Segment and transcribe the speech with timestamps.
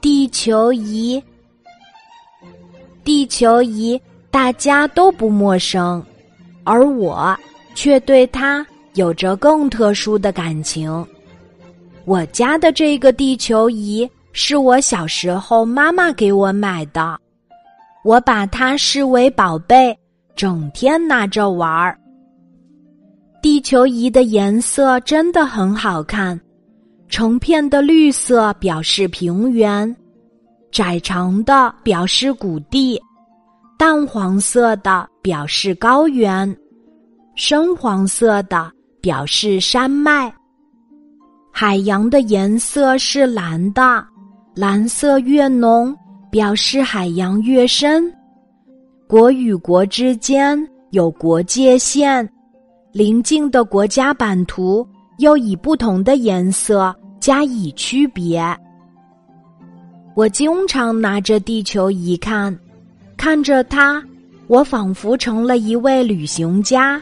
[0.00, 1.22] 地球仪，
[3.02, 4.00] 地球仪，
[4.30, 6.04] 大家都不陌生，
[6.64, 7.36] 而我
[7.74, 11.06] 却对它有着更特殊的感情。
[12.04, 17.18] 我家的这个地球仪是我小时候妈妈给我买的，
[18.04, 19.98] 我把它视为宝贝，
[20.36, 21.98] 整天拿着玩儿。
[23.40, 26.38] 地球仪的颜色真的很好看，
[27.08, 29.94] 成片的绿色表示平原，
[30.72, 33.00] 窄长的表示谷地，
[33.78, 36.56] 淡黄色的表示高原，
[37.36, 38.70] 深黄色的
[39.00, 40.32] 表示山脉。
[41.52, 44.04] 海洋的颜色是蓝的，
[44.56, 45.96] 蓝色越浓，
[46.30, 48.12] 表示海洋越深。
[49.06, 50.58] 国与国之间
[50.90, 52.28] 有国界线。
[52.92, 54.86] 邻近的国家版图
[55.18, 58.44] 又以不同的颜色加以区别。
[60.14, 62.56] 我经常拿着地球仪看，
[63.16, 64.02] 看着它，
[64.46, 67.00] 我仿佛成了一位旅行家。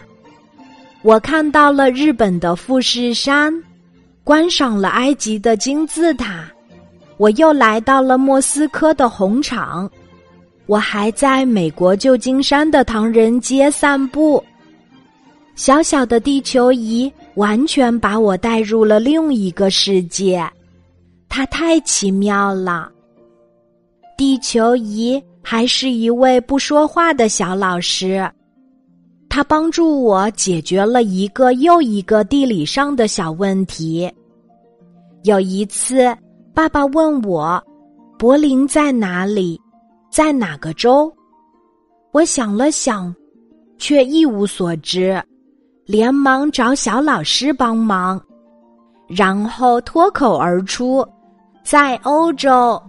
[1.02, 3.52] 我看到了日本的富士山，
[4.24, 6.44] 观赏了埃及的金字塔，
[7.16, 9.91] 我又来到了莫斯科的红场，
[10.66, 14.42] 我还在美国旧金山的唐人街散步。
[15.54, 20.47] 小小的地球仪完全把我带入了另一个世界，
[21.28, 22.91] 它太奇妙了。
[24.16, 28.30] 地球仪还是一位不说话的小老师，
[29.28, 34.12] 他帮助我解决了一个又一个地理上的小问题。
[35.25, 36.14] 有一次，
[36.53, 37.60] 爸爸问我
[38.19, 39.58] ：“柏林在哪里？
[40.10, 41.10] 在哪个州？”
[42.12, 43.12] 我想了想，
[43.78, 45.20] 却一无所知。
[45.84, 48.20] 连忙找小老师帮忙，
[49.08, 51.06] 然后脱口而出
[51.64, 52.80] ：“在欧洲。”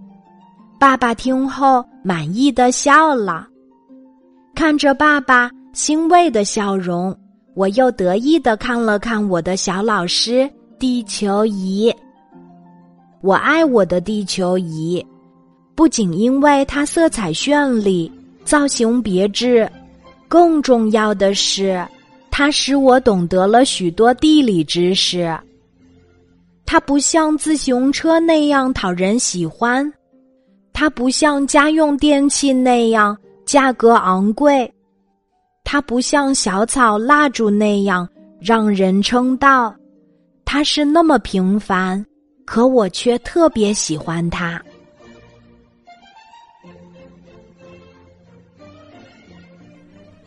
[0.80, 3.48] 爸爸听后满意的笑了。
[4.54, 7.16] 看着爸爸欣慰的笑容，
[7.56, 11.94] 我又得意的看了看我的小老师地球仪。
[13.22, 15.04] 我爱我的地球仪，
[15.74, 18.12] 不仅因为它色彩绚丽、
[18.44, 19.68] 造型别致，
[20.28, 21.84] 更重要的是。
[22.36, 25.32] 它使我懂得了许多地理知识。
[26.66, 29.94] 它不像自行车那样讨人喜欢，
[30.74, 34.74] 它不像家用电器那样价格昂贵，
[35.64, 38.10] 它不像小草、蜡烛那样
[38.42, 39.72] 让人称道。
[40.44, 42.04] 它是那么平凡，
[42.46, 44.60] 可我却特别喜欢它。